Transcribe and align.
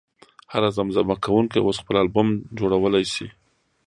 هر 0.53 0.63
زمزمه 0.77 1.15
کوونکی 1.23 1.59
اوس 1.61 1.77
خپل 1.81 1.95
البوم 2.01 2.29
جوړولی 2.57 3.05
شي. 3.13 3.27